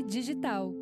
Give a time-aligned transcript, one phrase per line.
[0.00, 0.72] Digital.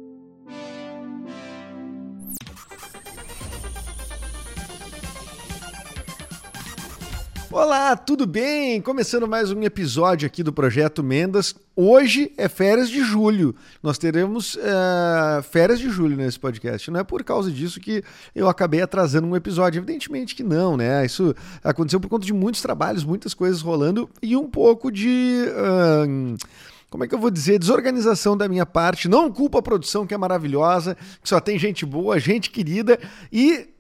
[7.51, 8.81] Olá, tudo bem?
[8.81, 11.53] Começando mais um episódio aqui do Projeto Mendas.
[11.75, 13.57] Hoje é férias de julho.
[13.83, 16.89] Nós teremos uh, férias de julho nesse podcast.
[16.93, 18.05] Não é por causa disso que
[18.37, 19.81] eu acabei atrasando um episódio.
[19.81, 21.05] Evidentemente que não, né?
[21.05, 21.35] Isso
[21.65, 25.47] aconteceu por conta de muitos trabalhos, muitas coisas rolando e um pouco de.
[25.49, 26.37] Uh,
[26.91, 29.09] como é que eu vou dizer, desorganização da minha parte.
[29.09, 32.99] Não culpa a produção, que é maravilhosa, que só tem gente boa, gente querida.
[33.33, 33.71] E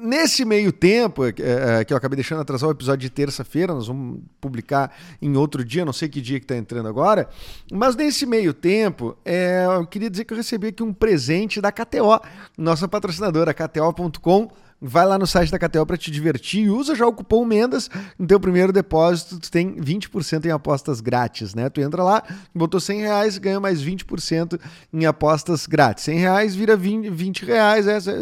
[0.00, 1.32] Nesse meio tempo, é,
[1.80, 5.64] é, que eu acabei deixando atrasar o episódio de terça-feira, nós vamos publicar em outro
[5.64, 7.28] dia, não sei que dia que está entrando agora,
[7.72, 11.72] mas nesse meio tempo, é, eu queria dizer que eu recebi aqui um presente da
[11.72, 12.20] KTO,
[12.56, 14.48] nossa patrocinadora, KTO.com
[14.80, 17.90] Vai lá no site da KTO para te divertir e usa já o cupom Mendas.
[18.16, 21.68] No teu primeiro depósito, tu tem 20% em apostas grátis, né?
[21.68, 22.22] Tu entra lá,
[22.54, 24.60] botou 100 reais, ganha mais 20%
[24.92, 26.04] em apostas grátis.
[26.04, 27.88] 100 reais vira 20, 20 reais.
[27.88, 28.12] Essa,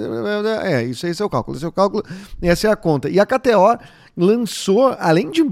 [0.63, 1.59] é, isso aí é o cálculo.
[1.63, 2.03] É o cálculo,
[2.41, 3.11] essa é a conta.
[3.11, 3.79] E a KTO
[4.17, 5.45] lançou, além de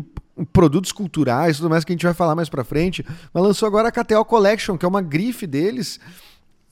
[0.55, 3.89] produtos culturais, tudo mais que a gente vai falar mais para frente, mas lançou agora
[3.89, 6.01] a KTO Collection, que é uma grife deles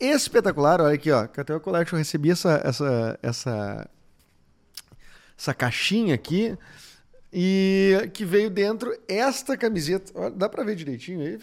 [0.00, 0.80] espetacular.
[0.80, 3.89] Olha aqui, ó, KTO Collection recebi essa essa essa
[5.38, 6.56] essa caixinha aqui
[7.33, 10.12] e que veio dentro esta camiseta.
[10.14, 11.39] Olha, dá para ver direitinho aí,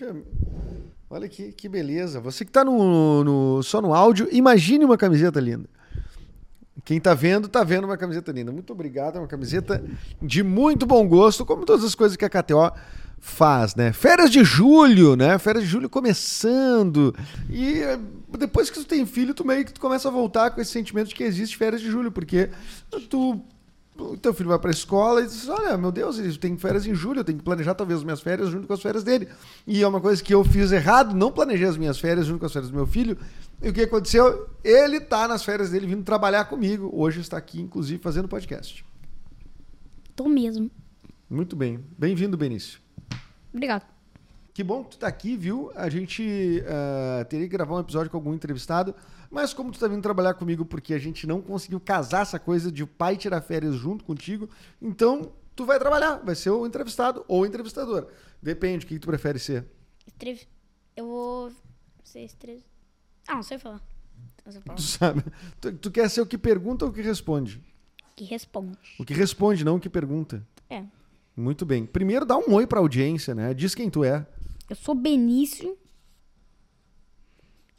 [1.11, 2.19] Olha que, que beleza.
[2.19, 5.67] Você que está no, no, só no áudio, imagine uma camiseta linda.
[6.85, 8.51] Quem está vendo, está vendo uma camiseta linda.
[8.51, 9.83] Muito obrigado, é uma camiseta
[10.21, 12.71] de muito bom gosto, como todas as coisas que a KTO
[13.19, 13.91] faz, né?
[13.91, 15.37] Férias de julho, né?
[15.39, 17.13] Férias de julho começando.
[17.49, 17.99] E eh,
[18.37, 21.09] depois que tu tem filho, tu meio que tu começa a voltar com esse sentimento
[21.09, 22.49] de que existe férias de julho, porque
[23.09, 23.43] tu
[23.99, 26.85] o teu filho vai para a escola e diz: Olha, meu Deus, ele tem férias
[26.85, 29.27] em julho, eu tenho que planejar talvez as minhas férias junto com as férias dele.
[29.67, 32.45] E é uma coisa que eu fiz errado, não planejei as minhas férias junto com
[32.45, 33.17] as férias do meu filho.
[33.61, 34.49] E o que aconteceu?
[34.63, 36.89] Ele está nas férias dele vindo trabalhar comigo.
[36.93, 38.85] Hoje está aqui, inclusive, fazendo podcast.
[40.15, 40.71] Tô mesmo.
[41.29, 41.79] Muito bem.
[41.97, 42.79] Bem-vindo, Benício.
[43.53, 43.98] Obrigado.
[44.59, 45.71] Que bom que tu está aqui, viu?
[45.73, 48.93] A gente uh, teria que gravar um episódio com algum entrevistado.
[49.31, 52.69] Mas como tu tá vindo trabalhar comigo porque a gente não conseguiu casar essa coisa
[52.69, 54.49] de o pai tirar férias junto contigo,
[54.81, 58.09] então tu vai trabalhar, vai ser o entrevistado ou entrevistador.
[58.41, 59.65] Depende, o que tu prefere ser?
[60.93, 61.53] Eu vou
[62.03, 62.59] ser estrela.
[63.29, 63.81] Ah, não sei falar.
[64.75, 65.23] Tu sabe.
[65.61, 67.63] Tu, tu, quer ser o que pergunta ou o que responde?
[68.11, 68.77] O que responde.
[68.99, 70.45] O que responde, não o que pergunta.
[70.69, 70.83] É.
[71.33, 71.85] Muito bem.
[71.85, 73.53] Primeiro dá um oi pra audiência, né?
[73.53, 74.27] Diz quem tu é.
[74.69, 75.77] Eu sou Benício.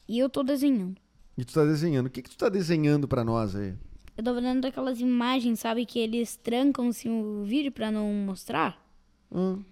[0.09, 1.01] E eu tô desenhando.
[1.39, 2.07] E tu tá desenhando.
[2.07, 3.75] O que, que tu tá desenhando para nós aí?
[4.17, 8.85] Eu tô vendo aquelas imagens, sabe, que eles trancam assim, o vídeo para não mostrar.
[9.31, 9.63] Hum.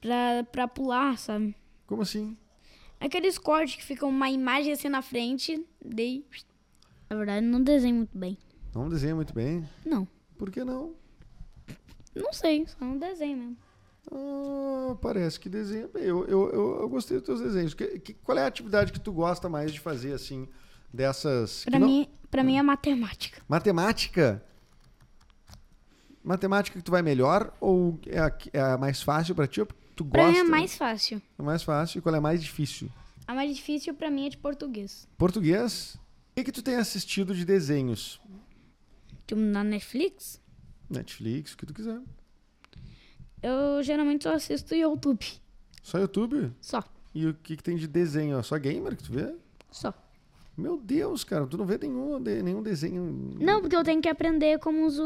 [0.00, 1.56] Pra, pra pular, sabe?
[1.86, 2.36] Como assim?
[3.00, 6.24] Aqueles cortes que ficam uma imagem assim na frente, daí.
[7.08, 8.36] Na verdade, não desenho muito bem.
[8.74, 9.66] Não desenha muito bem?
[9.84, 10.06] Não.
[10.36, 10.94] Por que não?
[12.14, 13.56] Não sei, só não desenho mesmo.
[14.10, 16.04] Ah, parece que desenha bem.
[16.04, 17.74] Eu, eu, eu, eu gostei dos teus desenhos.
[17.74, 20.48] Que, que, qual é a atividade que tu gosta mais de fazer, assim,
[20.92, 21.64] dessas.
[21.64, 23.42] Para mim, para mim é matemática.
[23.48, 24.44] Matemática?
[26.24, 29.60] Matemática que tu vai melhor ou é a, é a mais fácil para ti?
[29.60, 30.42] Ou tu pra gosta?
[30.42, 31.22] mim é mais fácil.
[31.38, 31.98] É mais fácil.
[31.98, 32.88] E qual é mais difícil?
[33.26, 35.08] A mais difícil para mim é de português.
[35.18, 35.94] Português?
[36.30, 38.20] O que, que tu tem assistido de desenhos?
[39.26, 40.40] Tipo, na Netflix?
[40.88, 42.00] Netflix, o que tu quiser.
[43.42, 45.26] Eu geralmente só assisto YouTube.
[45.82, 46.52] Só YouTube?
[46.60, 46.82] Só.
[47.14, 48.42] E o que, que tem de desenho?
[48.42, 49.34] Só gamer que tu vê?
[49.70, 49.92] Só.
[50.56, 53.36] Meu Deus, cara, tu não vê nenhum, nenhum desenho.
[53.40, 54.98] Não, porque eu tenho que aprender como os,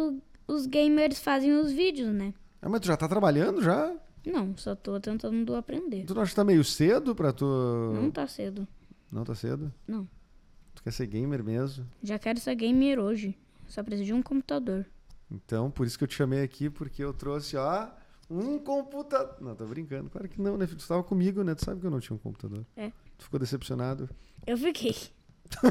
[0.47, 2.34] os gamers fazem os vídeos, né?
[2.60, 3.94] Ah, mas tu já tá trabalhando já?
[4.24, 6.04] Não, só tô tentando aprender.
[6.04, 7.47] Tu não acha que tá meio cedo pra tu.
[7.94, 8.66] Não tá cedo.
[9.10, 9.72] Não tá cedo?
[9.86, 10.08] Não.
[10.74, 11.86] Tu quer ser gamer mesmo?
[12.03, 13.38] Já quero ser gamer hoje.
[13.68, 14.84] Só preciso de um computador.
[15.30, 17.88] Então, por isso que eu te chamei aqui, porque eu trouxe, ó,
[18.28, 19.37] um computador.
[19.41, 20.10] Não, tô brincando.
[20.10, 20.66] Claro que não, né?
[20.66, 21.54] Tu tava comigo, né?
[21.54, 22.64] Tu sabe que eu não tinha um computador.
[22.76, 22.91] É.
[23.16, 24.09] Tu ficou decepcionado?
[24.47, 24.95] Eu fiquei.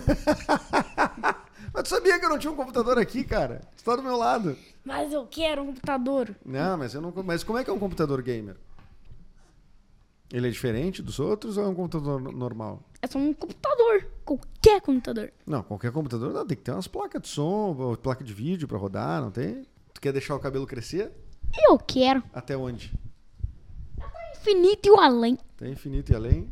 [1.73, 3.61] Mas tu sabia que eu não tinha um computador aqui, cara?
[3.75, 4.57] Tu tá do meu lado.
[4.83, 6.35] Mas eu quero um computador.
[6.45, 7.11] Não, mas eu não.
[7.23, 8.55] Mas como é que é um computador gamer?
[10.31, 12.81] Ele é diferente dos outros ou é um computador normal?
[13.01, 14.07] É só um computador.
[14.23, 15.31] Qualquer computador.
[15.45, 16.45] Não, qualquer computador não.
[16.45, 19.65] Tem que ter umas placas de som, placa de vídeo pra rodar, não tem?
[19.93, 21.11] Tu quer deixar o cabelo crescer?
[21.67, 22.23] Eu quero.
[22.33, 22.93] Até onde?
[23.99, 25.37] Até infinito e o além.
[25.55, 26.51] Até infinito e além?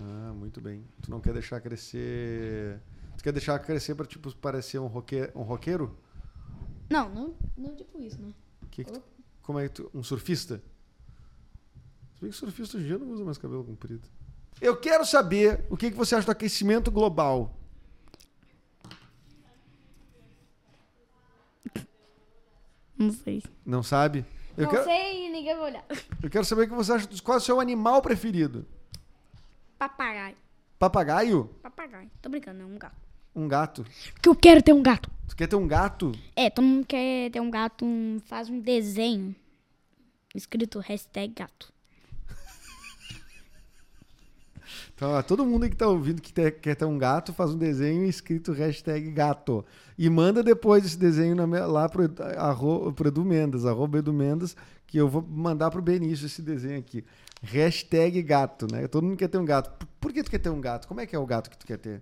[0.00, 0.84] Ah, muito bem.
[1.02, 2.80] Tu não quer deixar crescer.
[3.16, 5.30] Tu quer deixar crescer pra, tipo, parecer um, roque...
[5.34, 5.96] um roqueiro?
[6.90, 8.32] Não, não, não tipo isso, né?
[8.70, 9.02] Que que tu...
[9.42, 9.90] Como é que tu.
[9.94, 10.62] Um surfista?
[12.14, 14.08] Se bem que surfista hoje em dia não usa mais cabelo comprido.
[14.60, 17.58] Eu quero saber o que, que você acha do aquecimento global.
[23.04, 23.42] Não sei.
[23.64, 24.24] Não sabe?
[24.56, 25.84] Eu, não quero, sei e ninguém vai olhar.
[26.22, 28.64] eu quero saber o que você acha dos qual é o seu animal preferido.
[29.78, 30.36] Papagaio.
[30.78, 31.50] Papagaio?
[31.62, 32.10] Papagaio.
[32.22, 32.96] Tô brincando, é um gato.
[33.34, 33.84] Um gato.
[34.12, 35.10] Porque eu quero ter um gato.
[35.28, 36.12] Tu quer ter um gato?
[36.36, 39.34] É, todo mundo quer ter um gato, um- faz um desenho
[40.34, 41.72] escrito hashtag gato.
[44.94, 47.58] Então, ó, todo mundo que tá ouvindo que te- quer ter um gato, faz um
[47.58, 49.64] desenho escrito hashtag gato.
[49.98, 52.04] E manda depois esse desenho na lá pro,
[52.36, 54.56] arro, pro Edu Mendes, arroba Edu Mendes,
[54.86, 57.04] que eu vou mandar pro Benício esse desenho aqui.
[57.42, 58.86] Hashtag gato, né?
[58.86, 59.70] Todo mundo quer ter um gato.
[59.76, 60.86] Por, por que tu quer ter um gato?
[60.86, 62.00] Como é que é o gato que tu quer ter?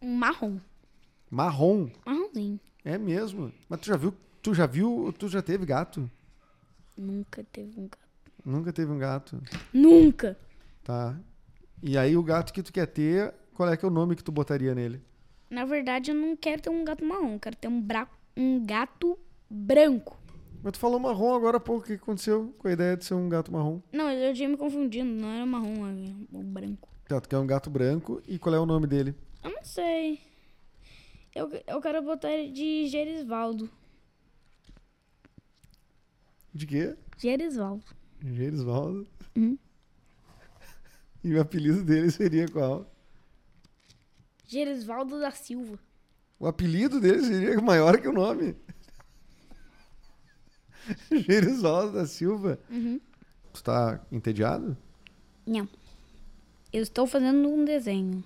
[0.00, 0.58] Um marrom.
[1.30, 1.88] Marrom.
[2.06, 2.58] Marronzinho.
[2.84, 3.52] É mesmo.
[3.68, 6.10] Mas tu já viu, tu já viu, tu já teve gato?
[6.96, 7.98] Nunca teve um gato.
[8.44, 9.40] Nunca teve um gato.
[9.72, 10.36] Nunca!
[10.82, 11.18] Tá.
[11.82, 14.24] E aí o gato que tu quer ter, qual é que é o nome que
[14.24, 15.02] tu botaria nele?
[15.50, 18.08] Na verdade, eu não quero ter um gato marrom, eu quero ter um, bra...
[18.36, 19.18] um gato
[19.50, 20.18] branco.
[20.62, 21.82] Mas tu falou marrom agora há pouco.
[21.82, 23.80] O que aconteceu com a ideia de ser um gato marrom?
[23.92, 26.88] Não, eu tinha me confundindo, não era marrom, era o branco.
[27.08, 29.14] Tá, tu quer um gato branco e qual é o nome dele?
[29.42, 30.20] Eu não sei.
[31.34, 33.68] Eu, eu quero botar ele de Gerisvaldo.
[36.54, 36.96] De quê?
[37.18, 37.84] Gerisvaldo.
[38.22, 39.06] Gerisvaldo.
[39.36, 39.58] Uhum.
[41.24, 42.90] E o apelido dele seria qual?
[44.46, 45.78] Gerisvaldo da Silva.
[46.38, 48.56] O apelido dele seria maior que o nome.
[51.10, 52.58] Gerisvaldo da Silva.
[52.68, 53.00] Uhum.
[53.52, 54.76] Tu tá entediado?
[55.46, 55.68] Não.
[56.72, 58.24] Eu estou fazendo um desenho.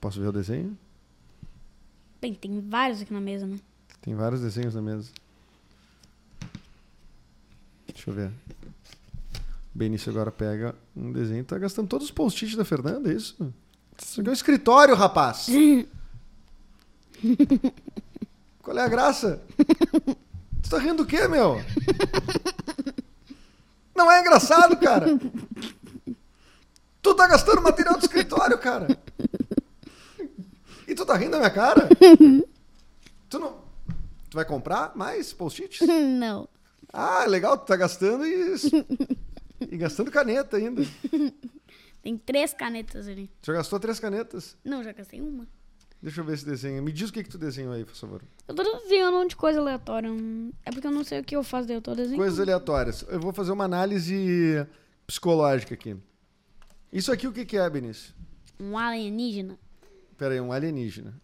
[0.00, 0.78] Posso ver o desenho?
[2.20, 3.58] Bem, tem vários aqui na mesa, né?
[4.00, 5.10] Tem vários desenhos na mesa.
[7.86, 8.32] Deixa eu ver.
[9.74, 11.44] Benício agora pega um desenho.
[11.44, 13.52] Tá gastando todos os post-its da Fernanda, é isso?
[13.98, 15.46] Isso aqui é um escritório, rapaz!
[18.62, 19.42] Qual é a graça?
[20.62, 21.56] Tu tá rindo do quê, meu?
[23.94, 25.06] Não é engraçado, cara!
[27.00, 28.86] Tu tá gastando material do escritório, cara!
[30.86, 31.88] E tu tá rindo da minha cara?
[33.28, 33.62] Tu não.
[34.28, 35.80] Tu vai comprar mais post-its?
[35.86, 36.48] não.
[36.92, 38.54] Ah, legal, tu tá gastando e.
[39.72, 40.82] E gastando caneta ainda.
[42.02, 43.30] Tem três canetas ali.
[43.42, 44.54] Já gastou três canetas.
[44.62, 45.46] Não, já gastei uma.
[46.02, 46.82] Deixa eu ver esse desenho.
[46.82, 48.22] Me diz o que, que tu desenhou aí, por favor.
[48.46, 50.10] Eu tô desenhando um monte de coisa aleatória.
[50.66, 52.18] É porque eu não sei o que eu faço, daí eu tô desenhando.
[52.18, 53.02] Coisas aleatórias.
[53.08, 54.66] Eu vou fazer uma análise
[55.06, 55.96] psicológica aqui.
[56.92, 58.14] Isso aqui o que, que é, Benício?
[58.60, 59.58] Um alienígena.
[60.18, 61.14] Pera aí, um alienígena.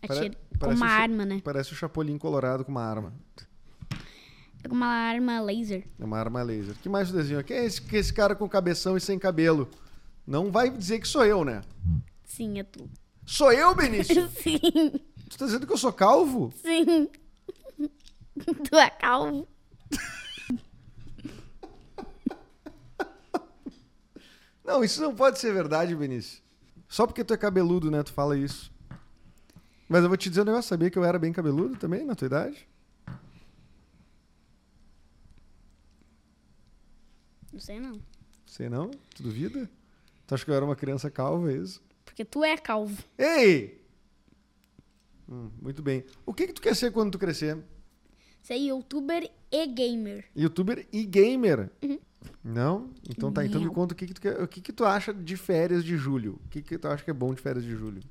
[0.00, 1.40] Pare- Atira com parece uma o cha- arma, né?
[1.44, 3.12] Parece o Chapolin Colorado com uma arma.
[4.62, 5.86] É uma arma laser.
[5.98, 6.74] É uma arma laser.
[6.82, 7.42] que mais o desenho?
[7.44, 9.68] Quem é esse, que esse cara com cabeção e sem cabelo?
[10.26, 11.62] Não vai dizer que sou eu, né?
[12.24, 12.88] Sim, é tu.
[13.24, 14.28] Sou eu, Benício?
[14.42, 14.58] sim,
[15.28, 16.52] tu tá dizendo que eu sou calvo?
[16.56, 17.08] sim.
[18.68, 19.48] tu é calvo.
[24.68, 26.42] Não, isso não pode ser verdade, Benício.
[26.86, 28.02] Só porque tu é cabeludo, né?
[28.02, 28.70] Tu fala isso.
[29.88, 30.68] Mas eu vou te dizer um negócio.
[30.68, 32.67] Sabia que eu era bem cabeludo também, na tua idade?
[37.52, 38.00] Não sei não.
[38.46, 38.90] Sei não?
[39.14, 39.70] Tu duvida?
[40.26, 41.82] Tu acha que eu era uma criança calva, é isso?
[42.04, 43.02] Porque tu é calvo.
[43.16, 43.84] Ei!
[45.28, 46.04] Hum, muito bem.
[46.24, 47.58] O que que tu quer ser quando tu crescer?
[48.50, 50.24] É youtuber e gamer.
[50.34, 51.70] Youtuber e gamer?
[52.42, 52.90] Não?
[53.08, 55.12] Então tá, então me conta o que que tu, quer, o que que tu acha
[55.12, 56.40] de férias de julho.
[56.46, 58.02] O que que tu acha que é bom de férias de julho?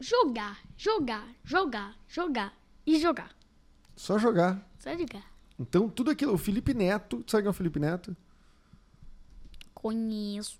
[0.00, 2.54] Jogar, jogar, jogar, jogar
[2.86, 3.34] e jogar.
[3.96, 4.70] Só jogar.
[4.78, 5.37] Só jogar.
[5.58, 6.32] Então, tudo aquilo.
[6.34, 7.22] O Felipe Neto.
[7.22, 8.16] Tu sabe quem é o Felipe Neto?
[9.74, 10.58] Conheço.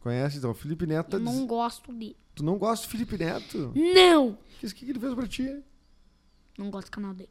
[0.00, 0.38] Conhece?
[0.38, 1.10] Então, o Felipe Neto.
[1.10, 2.16] tá Eu não diz- gosto dele.
[2.34, 3.72] Tu não gosta do Felipe Neto?
[3.74, 4.28] Não!
[4.30, 5.62] O que, que ele fez pra ti?
[6.56, 7.28] Não gosto do canal dele.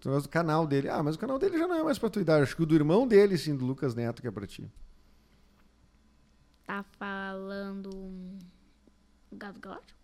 [0.00, 0.88] Tu gosta do canal dele.
[0.88, 2.42] Ah, mas o canal dele já não é mais pra tua idade.
[2.42, 4.70] Acho que o do irmão dele, sim, do Lucas Neto, que é pra ti.
[6.66, 7.90] Tá falando.
[9.32, 9.98] Gato Galáctico?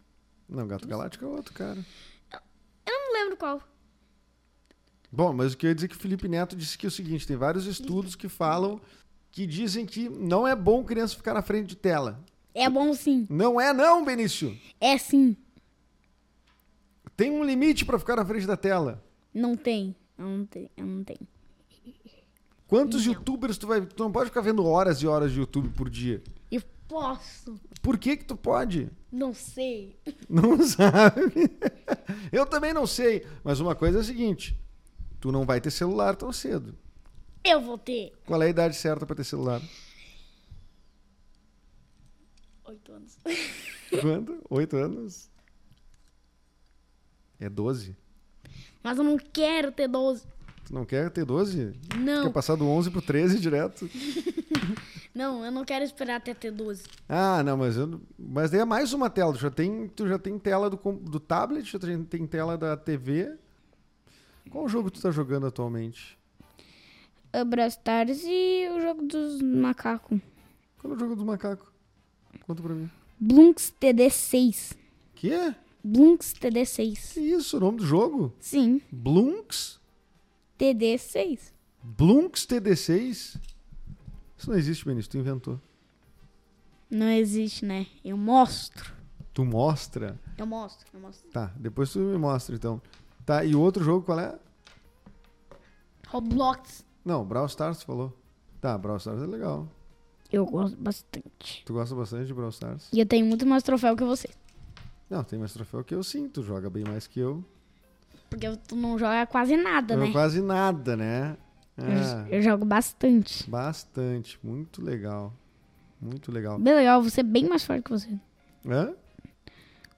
[0.49, 1.85] Não, Gato Galáctico é outro, cara.
[2.33, 3.63] Eu não lembro qual.
[5.13, 6.89] Bom, mas o que eu ia dizer é que o Felipe Neto disse que é
[6.89, 8.81] o seguinte: tem vários estudos que falam
[9.33, 12.23] que dizem que não é bom criança ficar na frente de tela.
[12.55, 13.27] É bom sim.
[13.31, 14.57] Não é, não, Benício.
[14.81, 15.37] É sim.
[17.17, 19.05] Tem um limite pra ficar na frente da tela.
[19.33, 19.95] Não tem.
[20.19, 20.71] Eu não tenho.
[20.77, 21.21] Eu não tenho.
[22.67, 23.13] Quantos Não.
[23.13, 23.81] youtubers tu vai.
[23.85, 26.23] Tu não pode ficar vendo horas e horas de YouTube por dia.
[26.51, 27.55] Eu posso.
[27.83, 28.89] Por que que tu pode?
[29.11, 29.97] Não sei.
[30.29, 31.51] Não sabe.
[32.33, 33.27] Eu também não sei.
[33.43, 34.57] Mas uma coisa é a seguinte:
[35.21, 36.75] tu não vai ter celular tão cedo.
[37.45, 39.61] Eu vou ter Qual é a idade certa pra ter celular?
[42.65, 43.19] oito anos.
[44.01, 44.39] Quanto?
[44.51, 45.31] Oito anos?
[47.39, 47.97] É 12.
[48.83, 50.25] Mas eu não quero ter 12.
[50.67, 51.73] Tu não quer ter 12?
[51.89, 53.91] Quer Não, passar do 11 pro 13 direto?
[55.15, 56.85] não, eu não quero esperar até ter 12.
[57.09, 59.33] Ah, não, mas eu, mas daí é mais uma tela.
[59.33, 63.37] Tu já tem, tu já tem tela do, do tablet, já tem tela da TV.
[64.49, 66.19] Qual jogo tu tá jogando atualmente?
[67.33, 67.41] A
[68.27, 70.21] e o jogo dos macacos.
[70.79, 71.73] Qual é o jogo do macaco?
[72.47, 72.91] Conta pra mim.
[73.19, 74.77] Blunks TD6.
[75.15, 75.55] Que?
[75.85, 77.15] Blunks TD6.
[77.15, 77.57] Que isso?
[77.57, 78.33] O nome do jogo?
[78.41, 79.79] Sim, Blunks?
[80.59, 81.53] TD6.
[81.83, 83.41] Blunks TD6?
[84.37, 85.11] Isso não existe, Benício.
[85.11, 85.61] Tu inventou.
[86.91, 87.87] Não existe, né?
[88.05, 88.93] Eu mostro.
[89.33, 90.19] Tu mostra?
[90.37, 91.31] Eu mostro, eu mostro.
[91.31, 92.83] Tá, depois tu me mostra então.
[93.25, 94.39] Tá, e o outro jogo qual é?
[96.09, 96.85] Roblox.
[97.05, 98.17] Não, Brawl Stars falou.
[98.61, 99.69] Tá, Brawl Stars é legal.
[100.33, 101.63] Eu gosto bastante.
[101.65, 102.89] Tu gosta bastante de Brawl Stars?
[102.93, 104.29] E eu tenho muito mais troféu que você.
[105.09, 106.29] Não, tem mais troféu que eu sim.
[106.29, 107.45] Tu joga bem mais que eu.
[108.29, 110.13] Porque tu não joga quase nada, Eu né?
[110.13, 111.37] quase nada, né?
[111.77, 113.49] Eu, Ah, eu jogo bastante.
[113.51, 114.39] bastante.
[114.43, 115.33] Muito legal.
[116.01, 116.59] Muito legal.
[116.59, 118.09] Bem legal, eu vou ser bem mais forte que você.
[118.67, 118.95] Hã?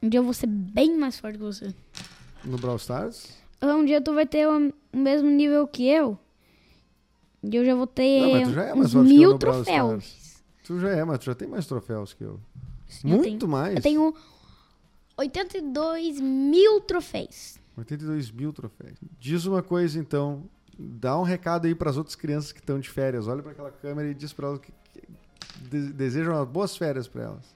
[0.03, 1.75] Um dia eu vou ser bem mais forte que você.
[2.45, 3.29] No Brawl Stars?
[3.63, 6.19] Um dia tu vai ter o mesmo nível que eu.
[7.43, 10.43] E eu já vou ter Não, mas tu já é mais eu mil troféus.
[10.65, 12.41] Tu já é, mas tu já tem mais troféus que eu.
[12.89, 13.77] Sim, eu Muito tenho- mais.
[13.77, 14.15] Eu tenho
[15.17, 17.59] 82 mil troféus.
[17.77, 18.99] 82 mil troféus.
[19.19, 20.45] Diz uma coisa então.
[20.79, 23.29] Dá um recado aí pras outras crianças que estão de férias.
[23.29, 25.03] Olha pra aquela câmera e diz pra elas que, que
[25.69, 27.55] de- desejam umas boas férias pra elas.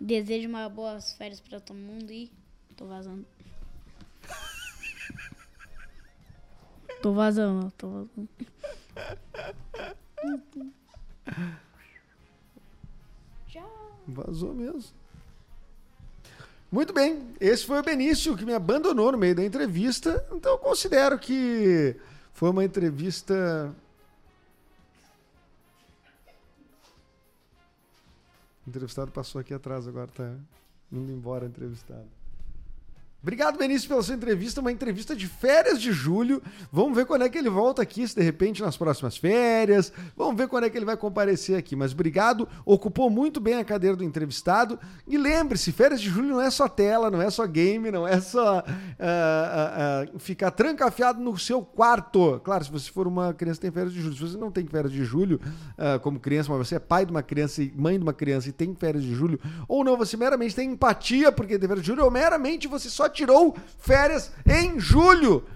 [0.00, 2.30] Desejo uma boas férias pra todo mundo e
[2.76, 3.24] tô vazando.
[7.02, 8.28] Tô vazando, tô vazando.
[13.48, 14.00] Tchau.
[14.06, 14.92] Vazou mesmo.
[16.70, 20.58] Muito bem, esse foi o Benício que me abandonou no meio da entrevista, então eu
[20.58, 21.94] considero que
[22.32, 23.74] foi uma entrevista.
[28.64, 30.34] O entrevistado passou aqui atrás, agora tá
[30.90, 32.21] indo embora entrevistado.
[33.22, 34.60] Obrigado, Benício, pela sua entrevista.
[34.60, 36.42] Uma entrevista de férias de julho.
[36.72, 39.92] Vamos ver quando é que ele volta aqui, se de repente nas próximas férias.
[40.16, 41.76] Vamos ver quando é que ele vai comparecer aqui.
[41.76, 44.76] Mas obrigado, ocupou muito bem a cadeira do entrevistado.
[45.06, 48.20] E lembre-se, férias de julho não é só tela, não é só game, não é
[48.20, 48.64] só ah,
[48.98, 52.40] ah, ah, ficar trancafiado no seu quarto.
[52.42, 54.16] Claro, se você for uma criança tem férias de julho.
[54.16, 55.40] Se você não tem férias de julho
[56.02, 58.52] como criança, mas você é pai de uma criança e mãe de uma criança e
[58.52, 59.38] tem férias de julho,
[59.68, 63.11] ou não, você meramente tem empatia porque tem férias de julho, ou meramente você só
[63.12, 65.46] tirou férias em julho.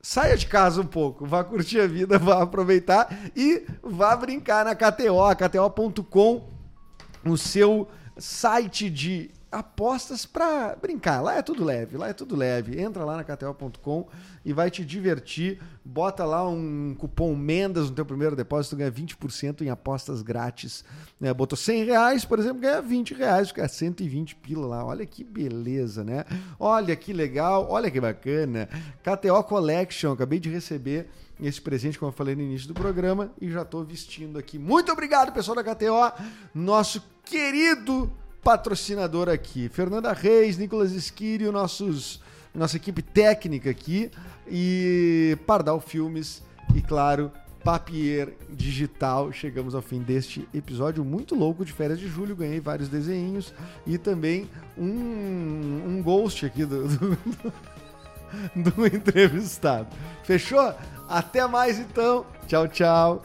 [0.00, 4.74] Saia de casa um pouco, vá curtir a vida, vá aproveitar e vá brincar na
[4.74, 6.50] KTO, KTO.com,
[7.24, 11.20] o seu site de apostas para brincar.
[11.20, 12.80] Lá é tudo leve, lá é tudo leve.
[12.80, 14.08] Entra lá na KTO.com
[14.44, 15.60] e vai te divertir.
[15.84, 20.84] Bota lá um cupom Mendas no teu primeiro depósito, ganha 20% em apostas grátis.
[21.20, 21.34] né?
[21.34, 24.84] Botou 100 reais, por exemplo, ganha 20 reais, fica 120 pila lá.
[24.84, 26.24] Olha que beleza, né?
[26.58, 28.68] Olha que legal, olha que bacana.
[29.02, 31.08] KTO Collection, acabei de receber
[31.40, 34.58] esse presente, como eu falei no início do programa, e já estou vestindo aqui.
[34.58, 36.12] Muito obrigado, pessoal da KTO,
[36.54, 38.10] nosso querido
[38.42, 39.68] patrocinador aqui.
[39.68, 42.20] Fernanda Reis, Nicolas Esquírio, nossos,
[42.54, 44.10] nossa equipe técnica aqui,
[44.46, 46.42] e Pardal Filmes,
[46.74, 47.30] e claro,
[47.62, 49.32] Papier Digital.
[49.32, 52.36] Chegamos ao fim deste episódio muito louco de férias de julho.
[52.36, 53.54] Ganhei vários desenhinhos
[53.86, 57.18] e também um, um ghost aqui do, do,
[58.56, 59.88] do entrevistado.
[60.24, 60.74] Fechou?
[61.08, 62.26] Até mais então.
[62.46, 63.22] Tchau, tchau.